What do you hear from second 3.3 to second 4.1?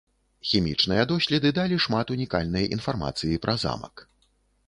пра замак.